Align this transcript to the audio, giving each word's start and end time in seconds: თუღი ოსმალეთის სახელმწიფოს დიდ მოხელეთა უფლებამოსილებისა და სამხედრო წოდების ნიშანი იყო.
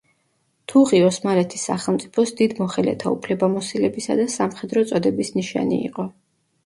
თუღი 0.71 1.01
ოსმალეთის 1.09 1.65
სახელმწიფოს 1.69 2.33
დიდ 2.41 2.55
მოხელეთა 2.61 3.13
უფლებამოსილებისა 3.17 4.17
და 4.21 4.29
სამხედრო 4.37 4.85
წოდების 4.93 5.35
ნიშანი 5.41 5.79
იყო. 5.93 6.09